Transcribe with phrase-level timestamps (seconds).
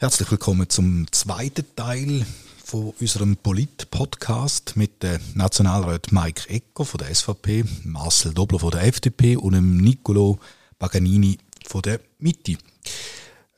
[0.00, 2.24] Herzlich willkommen zum zweiten Teil
[2.64, 8.84] von unserem Polit-Podcast mit dem Nationalrat Mike Ecker von der SVP, Marcel Dobler von der
[8.84, 10.38] FDP und dem Nicolo
[10.78, 11.36] Paganini
[11.66, 12.56] von der Mitte.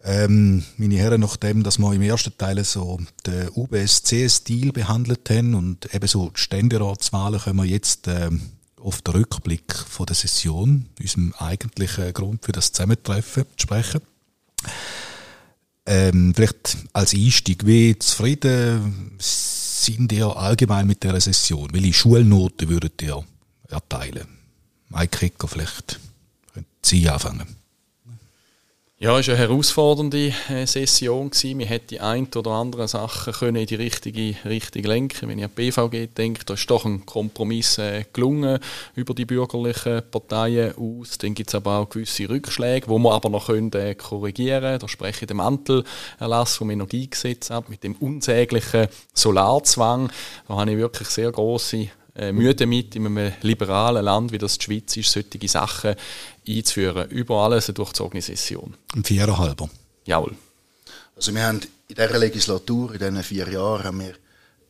[0.03, 5.95] Ähm, meine Herren, nachdem dass wir im ersten Teil so den UBS-CS-Deal behandelt haben und
[5.95, 8.41] ebenso die Ständeratswahlen, können wir jetzt ähm,
[8.81, 14.01] auf den Rückblick von der Session, unserem eigentlichen Grund für das Zusammentreffen, sprechen.
[15.85, 21.71] Ähm, vielleicht als Einstieg, wie zufrieden sind ihr allgemein mit der Session?
[21.73, 23.25] Welche Schulnoten würdet ihr
[23.69, 24.29] erteilen?
[24.89, 25.99] Mike Kicker, vielleicht
[26.53, 27.62] können Sie anfangen.
[29.03, 31.29] Ja, es war eine herausfordernde äh, Session.
[31.29, 31.59] Gewesen.
[31.59, 35.51] Wir hätten die ein oder andere Sachen in die richtige Richtung lenken Wenn ich an
[35.57, 38.61] die BVG denke, da ist doch ein Kompromiss äh, gelungen
[38.95, 41.19] über die bürgerlichen Parteien aus.
[41.19, 44.79] Dann gibt es aber auch gewisse Rückschläge, wo wir aber noch äh, korrigieren können.
[44.79, 50.13] Da spreche ich den Mantelerlass vom Energiegesetz ab mit dem unsäglichen Solarzwang.
[50.47, 51.89] Da habe ich wirklich sehr große
[52.31, 55.95] Mühe damit, in einem liberalen Land wie das die Schweiz ist, solche Sachen
[56.49, 57.09] einzuführen.
[57.11, 58.75] Über alles eine durchzogene Session.
[58.95, 59.69] Ein Viererhalber.
[60.05, 60.35] Jawohl.
[61.17, 64.15] Also wir haben in dieser Legislatur, in diesen vier Jahren, haben wir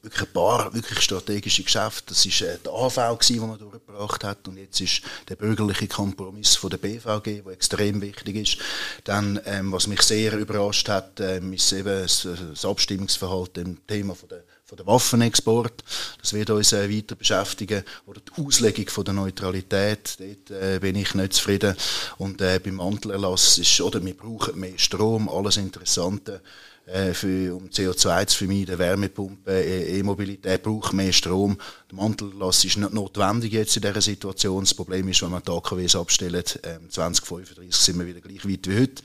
[0.03, 2.09] wirklich ein paar wirklich strategische Geschäfte.
[2.09, 4.49] Das war äh, der AV, den man durchgebracht hat.
[4.49, 8.59] Und jetzt ist der bürgerliche Kompromiss von der BVG, der extrem wichtig ist.
[9.05, 14.15] Dann, ähm, was mich sehr überrascht hat, ähm, ist eben das, das Abstimmungsverhalten im Thema
[14.15, 15.85] von der von der Waffenexport.
[16.19, 17.85] Das wird uns äh, weiter beschäftigen.
[18.07, 20.17] Oder die Auslegung von der Neutralität.
[20.19, 21.77] Dort äh, bin ich nicht zufrieden.
[22.17, 26.41] Und äh, beim Mantelerlass ist, oder wir brauchen mehr Strom, alles Interessante.
[26.87, 31.57] Äh, für, um CO2 zu vermeiden, Wärmepumpe, äh, E-Mobilität braucht mehr Strom.
[31.89, 34.65] Der Mantelerlass ist nicht notwendig jetzt in dieser Situation.
[34.65, 38.69] Das Problem ist, wenn man die AKWs abstellt, äh, 2035 sind wir wieder gleich weit
[38.69, 39.03] wie heute.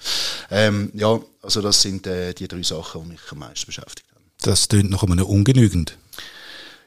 [0.49, 4.07] Ähm, ja, also das sind äh, die drei Sachen, die mich am meisten beschäftigen.
[4.41, 5.95] Das klingt nach einem ungenügend.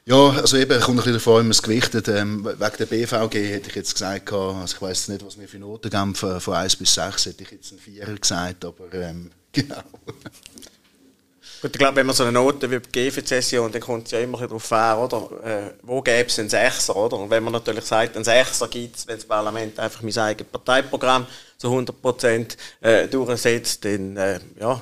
[0.03, 2.09] Ja, also eben, kommt ein bisschen davon, wie man es gewichtet.
[2.09, 5.59] Ähm, wegen der BVG hätte ich jetzt gesagt, also ich weiß nicht, was wir für
[5.59, 9.31] Noten geben, von, von 1 bis 6 hätte ich jetzt einen Vierer gesagt, aber ähm,
[9.53, 9.83] genau.
[11.61, 14.05] Gut, ich glaube, wenn man so eine Note wie geben für die Session, dann kommt
[14.05, 15.43] es ja immer darauf an, oder?
[15.43, 17.17] Äh, wo gäbe es einen Sechser, oder?
[17.17, 20.51] Und wenn man natürlich sagt, einen Sechser gibt es, wenn das Parlament einfach mein eigenes
[20.51, 21.25] Parteiprogramm
[21.57, 24.81] zu 100 Prozent äh, durchsetzt, dann, äh, ja,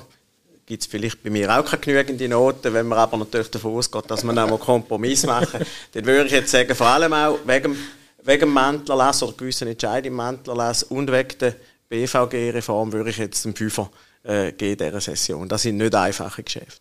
[0.66, 2.72] gibt es vielleicht bei mir auch keine genügende Noten.
[2.72, 6.32] Wenn man aber natürlich davon ausgeht, dass man auch mal Kompromiss machen, dann würde ich
[6.32, 7.76] jetzt sagen, vor allem auch wegen,
[8.22, 11.54] wegen dem Mantlerlass oder gewissen Entscheidungen im Mantlerlass und wegen der
[11.88, 13.90] BVG-Reform würde ich jetzt einen Fünfer
[14.22, 15.48] äh, geben dieser Session.
[15.48, 16.80] Das sind nicht einfache Geschäfte.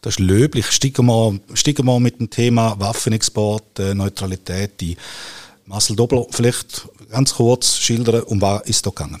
[0.00, 0.70] Das ist löblich.
[0.70, 4.96] Steigen wir, steigen wir mit dem Thema Waffenexport, äh, Neutralität ein.
[5.66, 9.20] Marcel Dobler, vielleicht ganz kurz schildern, um was ist da gegangen?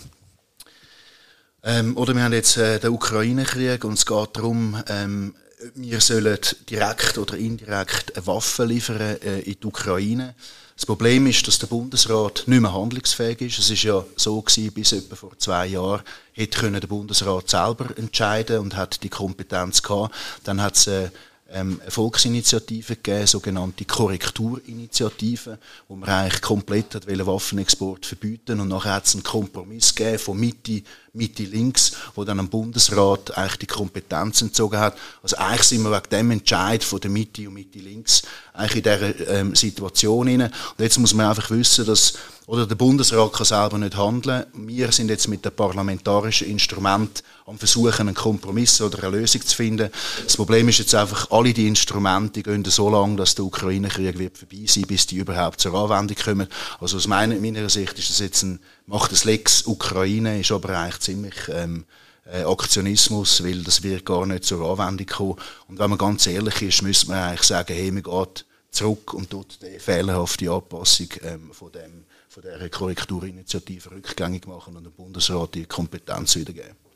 [1.62, 5.34] Ähm, oder wir haben jetzt äh, den Ukraine-Krieg und es geht darum, ähm,
[5.74, 6.38] wir sollen
[6.70, 10.34] direkt oder indirekt eine Waffe liefern äh, in die Ukraine.
[10.78, 13.58] Das Problem ist, dass der Bundesrat nicht mehr handlungsfähig ist.
[13.58, 16.02] Es ist ja so gewesen, bis etwa vor zwei Jahren
[16.32, 20.14] hätte der Bundesrat selber entscheiden und hat die Kompetenz gehabt.
[20.44, 21.10] Dann hat es äh,
[21.50, 28.94] ähm, eine Volksinitiative gegeben, sogenannte Korrekturinitiative, wo man eigentlich komplett hat Waffenexport verbieten und nachher
[28.94, 30.82] hat es einen Kompromiss gegeben von Mitte,
[31.14, 34.96] Mitte links, wo dann am Bundesrat eigentlich die Kompetenz entzogen hat.
[35.22, 38.22] Also eigentlich sind wir wegen dem Entscheid von der Mitte und Mitte links
[38.52, 40.52] eigentlich in dieser ähm, Situation hinein.
[40.76, 42.14] Und jetzt muss man einfach wissen, dass
[42.48, 44.46] oder der Bundesrat kann selber nicht handeln.
[44.54, 49.54] Wir sind jetzt mit dem parlamentarischen Instrument am Versuchen, einen Kompromiss oder eine Lösung zu
[49.54, 49.90] finden.
[50.24, 54.38] Das Problem ist jetzt einfach, alle die Instrumente gehen so lange, dass der Ukraine-Krieg wird
[54.38, 56.48] vorbei sein, bis die überhaupt zur Anwendung kommen.
[56.80, 60.76] Also aus meiner, meiner Sicht ist das jetzt ein, macht das Lex Ukraine, ist aber
[60.76, 61.84] eigentlich ziemlich, ähm,
[62.24, 65.36] äh, Aktionismus, weil das wird gar nicht zur Anwendung kommen.
[65.68, 69.30] Und wenn man ganz ehrlich ist, müsste man eigentlich sagen, hey, man geht zurück und
[69.30, 75.54] tut die fehlerhafte Anpassung ähm, von dem von dieser Korrekturinitiative rückgängig machen und dem Bundesrat
[75.54, 76.87] die Kompetenz wiedergeben.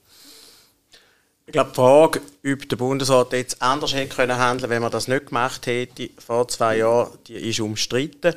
[1.44, 5.08] Ich glaube, die Frage, ob der Bundesrat jetzt anders hätte können handeln wenn man das
[5.08, 8.34] nicht gemacht hätte vor zwei Jahren, die ist umstritten.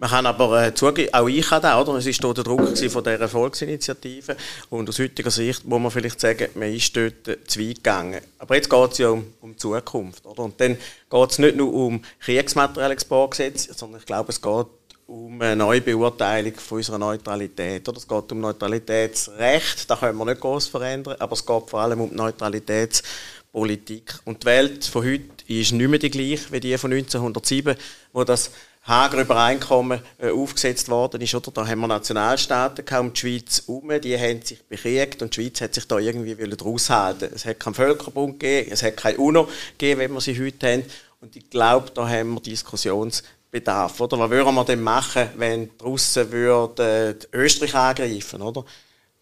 [0.00, 1.98] Man kann aber äh, zugeben, auch ich habe das, oder?
[1.98, 4.36] Es war der Druck von dieser Volksinitiative.
[4.70, 8.20] Und aus heutiger Sicht muss man vielleicht sagen, man ist dort zu weit gegangen.
[8.38, 10.44] Aber jetzt geht es ja um, um Zukunft, oder?
[10.44, 10.76] Und dann
[11.10, 14.66] geht es nicht nur um Kriegsmaterialexportgesetz, sondern ich glaube, es geht
[15.08, 17.88] um eine Neubeurteilung von unserer Neutralität.
[17.88, 21.80] Oder es geht um Neutralitätsrecht, da können wir nicht groß verändern, aber es geht vor
[21.80, 24.20] allem um Neutralitätspolitik.
[24.26, 27.74] Und die Welt von heute ist nicht mehr die gleiche wie die von 1907,
[28.12, 28.50] wo das
[28.82, 31.52] Hager Übereinkommen äh, aufgesetzt worden ist, oder?
[31.52, 35.62] Da haben wir Nationalstaaten kaum die Schweiz um, die haben sich bekriegt und die Schweiz
[35.62, 37.30] hat sich da irgendwie draus halten.
[37.34, 40.84] Es hat keinen Völkerbund gegeben, es hat keine UNO gegeben, wenn wir sie heute haben.
[41.20, 42.40] Und ich glaube, da haben wir
[43.52, 44.18] Diskussionsbedarf, oder?
[44.18, 48.64] Was würden wir denn machen, wenn die Russen würden Österreich angreifen, oder?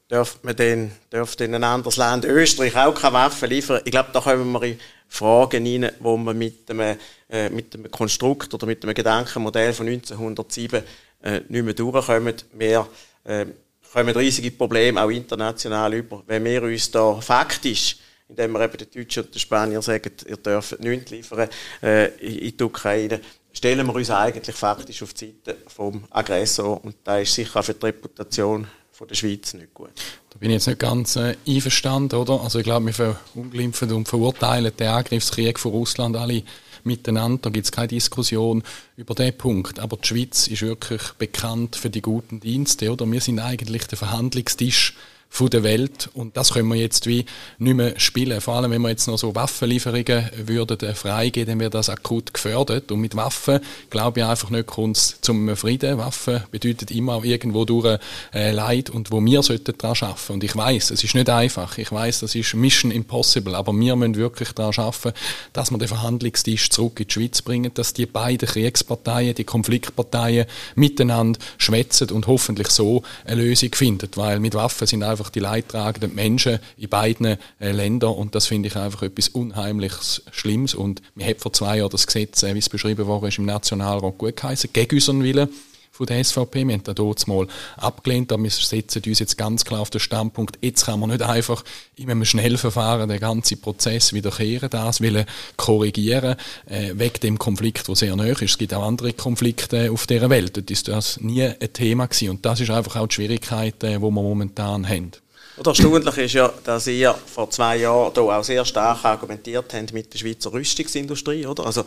[0.09, 3.81] Dürfte man denn, dürfte in ein anderes Land Österreich auch keine Waffen liefern?
[3.85, 4.79] Ich glaube, da kommen wir in
[5.09, 6.97] Fragen rein, wo man mit einem,
[7.29, 10.83] äh, mit einem Konstrukt oder mit einem Gedankenmodell von 1907
[11.23, 12.35] äh, nicht mehr durchkommen.
[12.53, 12.87] Wir
[13.25, 13.47] äh,
[13.93, 17.97] kommen riesige Probleme auch international über, wenn wir uns da faktisch
[18.29, 21.49] indem wir eben den Deutschen und den Spaniern sagen, ihr dürft nichts liefern
[21.83, 23.21] äh, in die Ukraine,
[23.57, 27.65] stellen wir uns eigentlich faktisch auf die Seite vom Aggressor und da ist sicher auch
[27.65, 29.91] für die Reputation von der Schweiz nicht gut.
[30.31, 32.41] Da bin ich jetzt nicht ganz äh, einverstanden, oder?
[32.43, 36.43] Also ich glaube, wir verunglimpfen und verurteilen den Angriffskrieg von Russland alle
[36.85, 37.39] miteinander.
[37.43, 38.63] Da gibt es keine Diskussion
[38.97, 39.79] über den Punkt.
[39.81, 43.11] Aber die Schweiz ist wirklich bekannt für die guten Dienste, oder?
[43.11, 44.95] Wir sind eigentlich der Verhandlungstisch
[45.29, 47.27] von der Welt und das können wir jetzt wie
[47.59, 48.41] nicht mehr spielen.
[48.41, 52.33] Vor allem, wenn wir jetzt noch so Waffenlieferungen würden äh, freigeben, dann wäre das akut
[52.33, 55.99] gefördert und mit Waffen glaube ich einfach nicht kommt zum Frieden.
[55.99, 57.99] Waffen bedeutet immer auch irgendwo durch
[58.33, 60.33] äh, Leid und wo wir sollten daran arbeiten.
[60.33, 61.77] Und ich weiß, es ist nicht einfach.
[61.79, 65.13] Ich weiß, das ist Mission Impossible, aber wir müssen wirklich daran arbeiten,
[65.53, 70.47] dass wir den Verhandlungstisch zurück in die Schweiz bringen, dass die beiden Kriegsparteien, die Konfliktparteien
[70.77, 76.15] miteinander schwätzen und hoffentlich so eine Lösung finden, weil mit Waffen sind einfach die leidtragenden
[76.15, 78.15] Menschen in beiden äh, Ländern.
[78.15, 79.93] Und das finde ich einfach etwas unheimlich
[80.31, 80.75] Schlimmes.
[80.75, 83.47] Und wir haben vor zwei Jahren das Gesetz, äh, wie es beschrieben worden ist, im
[83.47, 85.49] Nationalrat gut geheißen, gegen unseren Willen
[85.97, 86.67] von der SVP.
[86.67, 87.47] Wir haben das mal
[87.77, 91.23] abgelehnt, aber wir setzen uns jetzt ganz klar auf den Standpunkt, jetzt kann man nicht
[91.23, 91.65] einfach
[91.97, 95.25] in einem Schnellverfahren den ganzen Prozess wiederkehren, das will
[95.57, 98.43] korrigieren, äh, wegen dem Konflikt, der sehr nahe ist.
[98.43, 102.31] Es gibt auch andere Konflikte auf dieser Welt, dort ist das nie ein Thema gewesen
[102.31, 105.13] und das ist einfach auch die Schwierigkeit, die wir momentan haben.
[105.59, 109.93] Oder erstaunlich ist ja, dass ihr vor zwei Jahren hier auch sehr stark argumentiert habt
[109.95, 111.47] mit der Schweizer Rüstungsindustrie.
[111.47, 111.65] Oder?
[111.65, 111.85] Also,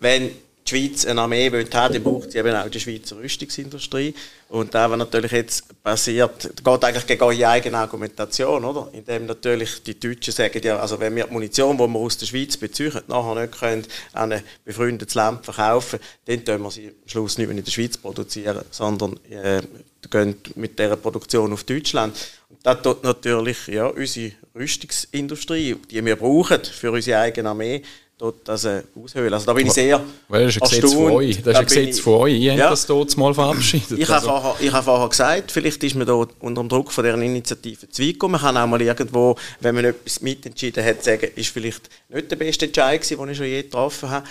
[0.00, 0.30] wenn
[0.70, 4.14] die Schweiz eine Armee will haben, dann braucht sie eben auch die Schweizer Rüstungsindustrie.
[4.48, 8.88] Und da, was natürlich jetzt passiert, geht eigentlich gegen eure eigene Argumentation, oder?
[8.92, 12.26] Indem natürlich die Deutschen sagen, ja, also wenn wir die Munition, die wir aus der
[12.26, 17.08] Schweiz beziehen, nachher nicht können an ein befreundetes Land verkaufen, dann können wir sie am
[17.08, 19.62] Schluss nicht mehr in der Schweiz produzieren, sondern äh,
[20.10, 22.16] gehen mit dieser Produktion auf Deutschland.
[22.62, 27.82] Das tut natürlich ja, unsere Rüstungsindustrie, die wir brauchen für unsere eigene Armee,
[28.20, 29.32] dort das äh, aushöhlen.
[29.32, 31.42] Also da bin ich sehr well, Das ist ein Gesetz von euch.
[31.42, 32.34] Das ist ein Gesetz von euch.
[32.34, 32.64] Ihr ja.
[32.64, 33.98] habt das dort mal verabschiedet.
[33.98, 34.30] Ich also.
[34.30, 37.88] habe vorher, hab vorher gesagt, vielleicht ist man da unter dem Druck von dieser Initiative
[37.88, 38.32] zu weit gekommen.
[38.32, 42.36] Man kann auch mal irgendwo, wenn man etwas mitentschieden hat, sagen, ist vielleicht nicht der
[42.36, 44.26] beste Entscheid gewesen, den ich schon je getroffen habe.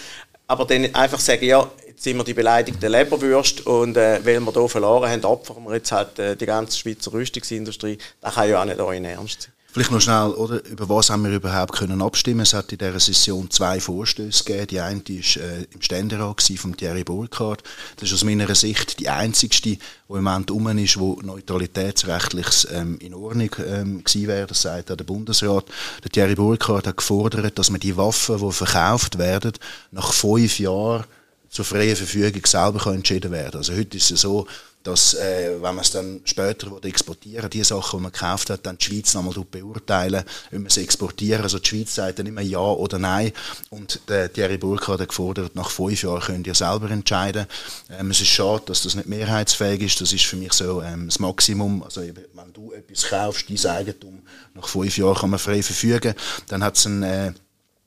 [0.47, 4.51] Aber dann einfach sagen, ja, jetzt sind wir die beleidigten Leberwürste und äh, weil wir
[4.51, 7.97] hier verloren haben, opfern wir jetzt halt äh, die ganze Schweizer Rüstungsindustrie.
[8.21, 9.53] Das kann ja auch nicht euer Ernst sein.
[9.71, 12.99] Vielleicht noch schnell, oder, über was haben wir überhaupt können abstimmen Es hat in dieser
[12.99, 14.67] Session zwei Vorstöße gegeben.
[14.67, 17.61] Die eine war äh, im Ständerat von Thierry Burkhardt.
[17.97, 19.79] Das ist aus meiner Sicht die einzigste, die
[20.09, 24.47] im Moment um ist, wo neutralitätsrechtlich ähm, in Ordnung ähm, gewesen wäre.
[24.47, 25.65] Das sagt auch der Bundesrat.
[26.03, 29.53] Der Thierry Burkhardt hat gefordert, dass man die Waffen, die verkauft werden,
[29.91, 31.05] nach fünf Jahren
[31.49, 33.57] zur freien Verfügung selber entschieden werden.
[33.57, 34.47] Also heute ist es so,
[34.83, 38.77] dass, äh, wenn man es dann später exportieren die Sachen, die man gekauft hat, dann
[38.77, 41.43] die Schweiz nochmal beurteilen, wenn man sie exportieren.
[41.43, 43.33] Also die Schweiz sagt dann immer Ja oder Nein.
[43.69, 47.45] Und der Thierry Burkhardt hat gefordert, nach fünf Jahren könnt ihr selber entscheiden.
[47.89, 49.99] Ähm, es ist schade, dass das nicht mehrheitsfähig ist.
[49.99, 51.83] Das ist für mich so ähm, das Maximum.
[51.83, 54.21] Also wenn du etwas kaufst, dein Eigentum,
[54.55, 56.13] nach fünf Jahren kann man frei verfügen.
[56.47, 57.33] Dann hat es ein äh,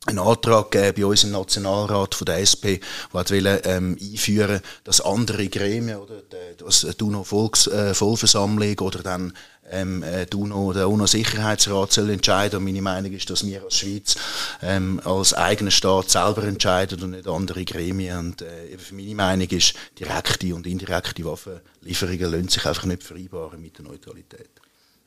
[0.07, 5.01] einen Antrag gegeben bei uns im Nationalrat von der SP, der wollte ähm, einführen, dass
[5.01, 6.23] andere Gremien oder
[6.59, 9.33] das die UNO Volks, äh, Vollversammlung oder dann
[9.71, 12.59] ähm, äh, die UNO, der UNO Sicherheitsrat soll entscheiden.
[12.59, 14.17] Und meine Meinung ist, dass wir als Schweiz
[14.61, 18.19] ähm, als eigener Staat selber entscheiden und nicht andere Gremien.
[18.19, 23.79] Und äh, meine Meinung ist, direkte und indirekte Waffenlieferungen lassen sich einfach nicht vereinbaren mit
[23.79, 24.62] der Neutralität.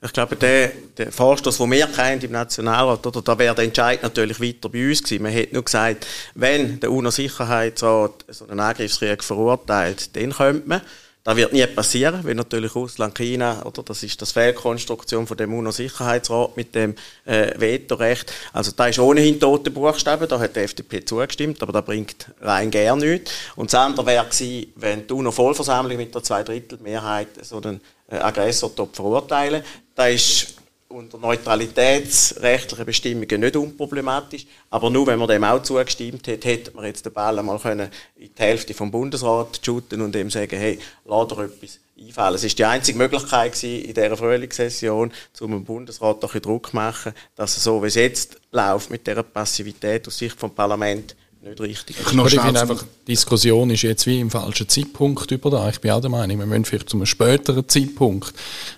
[0.06, 4.04] Ich glaube, der, der Vorstoß, den wir kennen im Nationalrat, oder, da wäre der Entscheid
[4.04, 5.24] natürlich weiter bei uns gewesen.
[5.24, 10.82] Man hätte nur gesagt, wenn der UNO-Sicherheitsrat so einen Angriffskrieg verurteilt, dann könnte man.
[11.24, 15.56] Das wird nie passieren, weil natürlich Russland, China, oder das ist das Fehlkonstruktion von dem
[15.56, 16.94] UNO-Sicherheitsrat mit dem
[17.26, 18.32] äh, Vetorecht.
[18.54, 22.70] Also da ist ohnehin tote Buchstaben, da hat die FDP zugestimmt, aber da bringt rein
[22.70, 23.32] gar nichts.
[23.56, 28.72] Und das andere wäre gewesen, wenn die UNO-Vollversammlung mit der Zweidrittelmehrheit so einen äh, Aggressor
[28.94, 29.64] verurteilen.
[29.96, 30.56] Da ist
[30.96, 34.46] unter neutralitätsrechtlichen Bestimmungen nicht unproblematisch.
[34.70, 37.90] Aber nur wenn man dem auch zugestimmt hat, hätte man jetzt den Ball einmal in
[38.18, 42.36] die Hälfte vom Bundesrat shooten und dem sagen, hey, lass dir etwas einfallen.
[42.36, 46.76] Es ist die einzige Möglichkeit gewesen, in dieser Frühlingssession, um dem Bundesrat doch Druck zu
[46.76, 51.16] machen, dass er so, wie es jetzt läuft, mit dieser Passivität aus Sicht vom Parlament,
[51.46, 51.98] nicht richtig.
[52.00, 55.70] Ich, ich finde einfach, die Diskussion ist jetzt wie im falschen Zeitpunkt über da.
[55.70, 58.34] Ich bin auch der Meinung, wir müssen vielleicht zu einem späteren Zeitpunkt,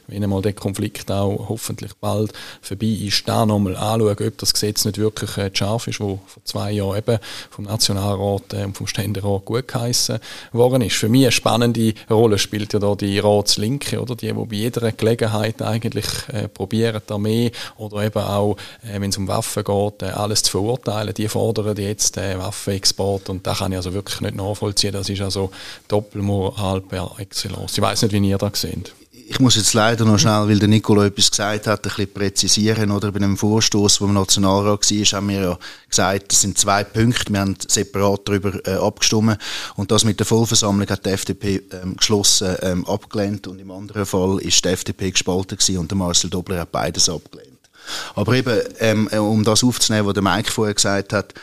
[0.08, 4.86] wenn einmal der Konflikt auch hoffentlich bald vorbei ist, da nochmal anschauen, ob das Gesetz
[4.86, 7.20] nicht wirklich äh, scharf ist, wo vor zwei Jahren eben
[7.50, 10.20] vom Nationalrat äh, und vom Ständerat gut geheissen
[10.52, 10.96] worden ist.
[10.96, 14.16] Für mich eine spannende Rolle spielt ja da die Ratslinke, oder?
[14.16, 19.10] Die, die bei jeder Gelegenheit eigentlich äh, probieren, die Armee oder eben auch, äh, wenn
[19.10, 21.14] es um Waffen geht, äh, alles zu verurteilen.
[21.14, 24.94] Die fordern jetzt äh, Waffen Waffenexport und da kann ich also wirklich nicht nachvollziehen.
[24.94, 25.52] Das ist also
[25.88, 27.78] Doppelmoral per excellence.
[27.78, 28.94] Ich weiß nicht, wie ihr das seht
[29.30, 32.92] ich muss jetzt leider noch schnell, weil der Nicolo etwas gesagt hat, ein bisschen präzisieren.
[32.92, 35.60] Oder bei einem Vorstoß, wo im Nationalrat war, haben wir ja
[35.90, 37.34] gesagt, das sind zwei Punkte.
[37.34, 39.38] Wir haben separat darüber äh, abgestimmt.
[39.76, 43.48] Und das mit der Vollversammlung hat die FDP ähm, geschlossen ähm, abgelehnt.
[43.48, 47.10] Und im anderen Fall ist die FDP gespalten gewesen und der Marcel Dobler hat beides
[47.10, 47.60] abgelehnt.
[48.16, 51.34] Aber eben, ähm, um das aufzunehmen, was der Mike vorher gesagt hat,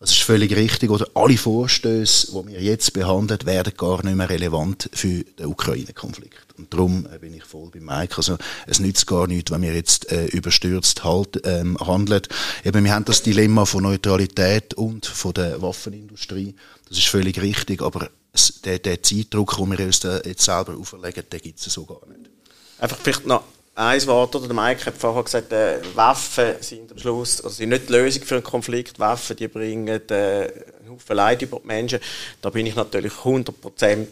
[0.00, 0.90] das ist völlig richtig.
[0.90, 6.46] Oder alle Vorstöße, die wir jetzt behandeln, werden gar nicht mehr relevant für den Ukraine-Konflikt.
[6.56, 8.16] Und darum äh, bin ich voll bei Mike.
[8.16, 12.22] Also, es nützt gar nichts, wenn wir jetzt äh, überstürzt halt, ähm, handeln.
[12.64, 16.54] Eben, wir haben das Dilemma von Neutralität und von der Waffenindustrie.
[16.88, 17.82] Das ist völlig richtig.
[17.82, 21.84] Aber es, der, der Zeitdruck, den wir uns jetzt selber auferlegen, den gibt es so
[21.84, 22.30] gar nicht.
[22.78, 23.42] Einfach vielleicht noch
[23.78, 27.68] ein Wort, oder der Mike hat vorher gesagt, äh, Waffen sind am Schluss, also sind
[27.68, 28.98] nicht die Lösung für einen Konflikt.
[28.98, 32.00] Waffen, die bringen äh, einen Haufen Leid über die Menschen.
[32.42, 34.06] Da bin ich natürlich 100%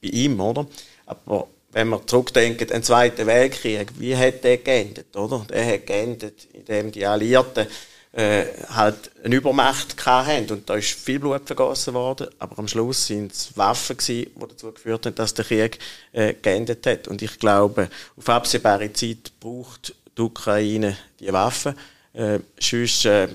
[0.00, 0.64] bei ihm, oder?
[1.06, 5.44] Aber wenn wir zurückdenken, den Zweiten Weltkrieg, wie hat der geendet, oder?
[5.50, 7.66] Der hat geendet, indem die Alliierten
[8.12, 13.06] äh, halt eine Übermacht hatten und da ist viel Blut vergossen worden, aber am Schluss
[13.06, 15.78] sind es Waffen gewesen, die dazu geführt haben, dass der Krieg
[16.12, 17.06] äh, geendet hat.
[17.06, 21.74] Und ich glaube, auf absehbare Zeit braucht die Ukraine die Waffen,
[22.12, 23.28] äh, sonst, äh,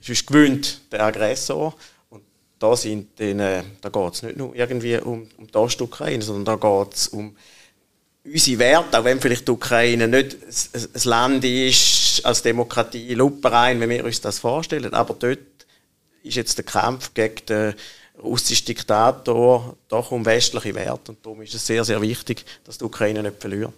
[0.00, 1.74] sonst gewinnt der Aggressor.
[2.08, 2.22] Und
[2.58, 6.94] da, äh, da geht es nicht nur irgendwie um, um die Ostukraine, sondern da geht
[6.94, 7.36] es um
[8.24, 10.38] unsere Werte, auch wenn vielleicht die Ukraine nicht
[10.72, 15.38] ein Land ist als Demokratie luperein, wenn wir uns das vorstellen, aber dort
[16.22, 17.74] ist jetzt der Kampf gegen den
[18.22, 22.84] russischen Diktator doch um westliche Werte und darum ist es sehr, sehr wichtig, dass die
[22.84, 23.72] Ukraine nicht verliert.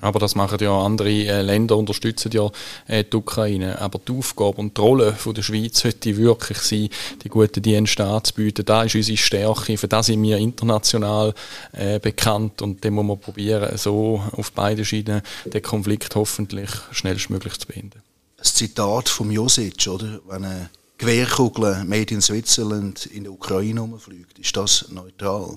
[0.00, 2.50] Aber das machen ja andere äh, Länder, unterstützen ja
[2.88, 3.80] äh, die Ukraine.
[3.80, 6.88] Aber die Aufgabe und die Rolle von der Schweiz sollte wirklich sein,
[7.22, 8.64] die guten Dienste anzubieten.
[8.64, 11.32] Da ist unsere Stärke, für das sind wir international
[11.72, 17.58] äh, bekannt und dann muss man probieren, so auf beiden Seiten den Konflikt hoffentlich schnellstmöglich
[17.58, 18.02] zu beenden.
[18.36, 20.20] Das Zitat von Josic, oder?
[20.26, 25.54] Wenn eine Gewehrkugel made in Switzerland in der Ukraine umfliegt, ist das neutral?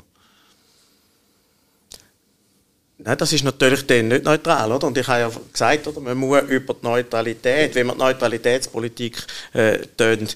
[2.99, 4.87] Nein, das ist natürlich dann nicht neutral, oder?
[4.87, 9.23] Und ich habe ja gesagt, oder, man muss über die Neutralität, wenn man die Neutralitätspolitik
[9.53, 10.27] äh, äh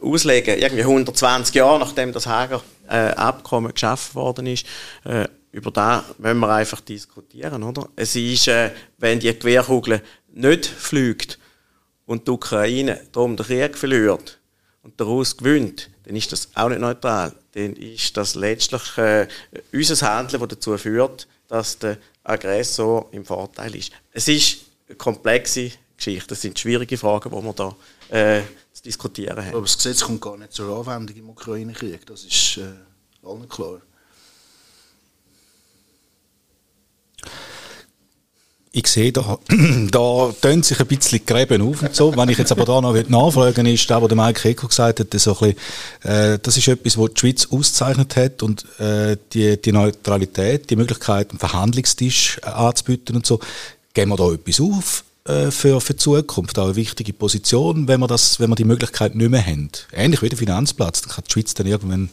[0.00, 4.64] auslegen, irgendwie 120 Jahre nachdem das Hager äh, Abkommen geschaffen worden ist,
[5.04, 7.88] äh, über da müssen wir einfach diskutieren, oder?
[7.96, 10.00] Es ist, äh, wenn die Gewehrkugel
[10.32, 11.38] nicht fliegt
[12.06, 14.38] und die Ukraine darum den Krieg verliert
[14.82, 17.32] und der Russ gewinnt, dann ist das auch nicht neutral.
[17.52, 19.26] Dann ist das letztlich äh,
[19.72, 23.92] unser Handeln, das dazu führt, dass der Aggressor im Vorteil ist.
[24.12, 24.58] Es ist
[24.88, 26.28] eine komplexe Geschichte.
[26.28, 27.76] Das sind schwierige Fragen, die wir da
[28.08, 29.50] äh, zu diskutieren haben.
[29.50, 32.06] Aber das Gesetz kommt gar nicht zur Anwendung im Ukraine-Krieg.
[32.06, 33.80] Das ist äh, allen klar.
[38.76, 39.38] Ich sehe, da,
[39.90, 42.14] da tönt sich ein bisschen Gräben auf und so.
[42.14, 45.18] Wenn ich jetzt aber da noch nachfragen ist, da, was der Mike Eko gesagt hat,
[45.18, 45.54] so ein
[46.02, 50.68] bisschen, äh, das ist etwas, was die Schweiz auszeichnet hat und äh, die, die Neutralität,
[50.68, 53.40] die Möglichkeit, einen Verhandlungstisch äh, anzubieten und so,
[53.94, 58.00] geben wir da etwas auf äh, für, für die Zukunft, auch eine wichtige Position, wenn
[58.00, 59.70] wir, das, wenn wir die Möglichkeit nicht mehr haben.
[59.92, 62.10] Ähnlich wie der Finanzplatz, dann kann die Schweiz dann irgendwann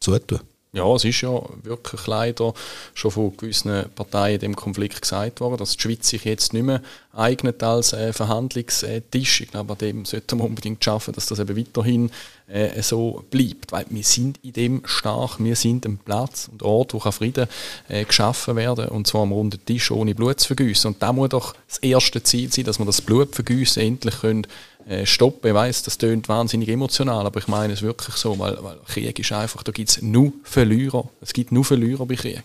[0.00, 0.40] zutun.
[0.72, 2.52] Ja, es ist ja wirklich leider
[2.92, 6.82] schon von gewissen Parteien dem Konflikt gesagt worden, dass die Schweiz sich jetzt nicht mehr
[7.14, 9.40] eignet als äh, Verhandlungstisch.
[9.40, 12.10] Ich glaube, an dem sollten wir unbedingt schaffen, dass das eben weiterhin
[12.48, 13.72] äh, so bleibt.
[13.72, 17.48] Weil wir sind in dem stark, wir sind ein Platz und Ort, wo Frieden
[17.88, 20.88] äh, geschaffen werden und zwar am runden Tisch ohne Blut zu vergüssen.
[20.88, 24.46] Und da muss doch das erste Ziel sein, dass wir das Blutvergüssen endlich können
[24.88, 25.48] äh, stoppen.
[25.48, 29.18] Ich weiss, das tönt wahnsinnig emotional, aber ich meine es wirklich so, weil, weil Krieg
[29.18, 31.08] ist einfach, da gibt es nur Verlierer.
[31.20, 32.42] Es gibt nur Verlierer bei Krieg.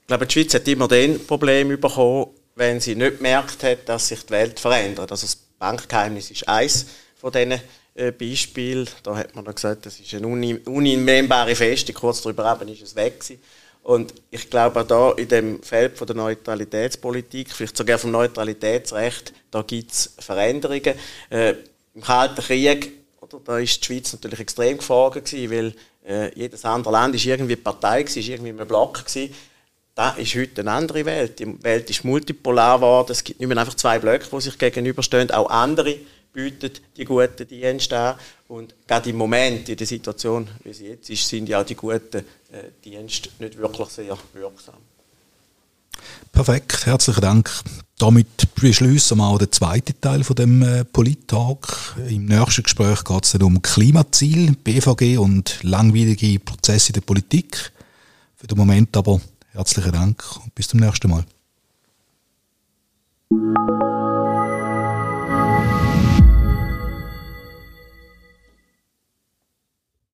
[0.00, 4.08] Ich glaube, die Schweiz hat immer dann Problem bekommen, wenn sie nicht gemerkt hat, dass
[4.08, 5.12] sich die Welt verändert.
[5.12, 7.60] Also das Bankgeheimnis ist eins von diesen
[7.94, 8.88] äh, Beispielen.
[9.02, 11.92] Da hat man gesagt, das ist eine uninnehmbare Feste.
[11.92, 13.40] Kurz darüber ist es weg gewesen.
[13.82, 19.32] Und ich glaube auch da in dem Feld von der Neutralitätspolitik, vielleicht sogar vom Neutralitätsrecht,
[19.50, 20.94] da gibt es Veränderungen.
[21.30, 21.54] Äh,
[21.94, 25.74] Im Kalten Krieg, oder, da ist die Schweiz natürlich extrem gefragt gewesen, weil
[26.06, 29.34] äh, jedes andere Land ist irgendwie Partei gewesen, ist irgendwie ein Block gewesen.
[29.94, 31.38] Das ist heute eine andere Welt.
[31.38, 33.12] Die Welt ist multipolar geworden.
[33.12, 35.30] Es gibt nicht mehr einfach zwei Blöcke, die sich gegenüberstehen.
[35.30, 35.96] Auch andere
[36.32, 38.18] bieten die guten Dienste an.
[38.50, 41.76] Und gerade im Moment, in der Situation, wie sie jetzt ist, sind ja auch die
[41.76, 44.74] guten äh, Dienste nicht wirklich sehr wirksam.
[46.32, 47.48] Perfekt, herzlichen Dank.
[47.96, 51.94] Damit beschließen wir auch den zweiten Teil von dem äh, Polit-Talk.
[52.08, 57.70] Im nächsten Gespräch geht es um Klimaziel, BVG und langwierige Prozesse der Politik.
[58.34, 59.20] Für den Moment aber
[59.52, 61.24] herzlichen Dank und bis zum nächsten Mal.